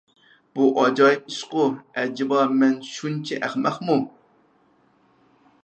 [0.59, 1.65] بۇ ئاجايىپ ئىشقۇ،
[2.03, 3.99] ئەجەبا، مەن شۇنچە ئەخمەقمۇ؟